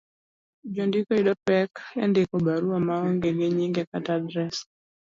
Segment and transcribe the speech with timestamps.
[0.73, 1.71] Jondiko yudo pek
[2.03, 4.57] e ndiko barua maonge gi nyinge kata adres,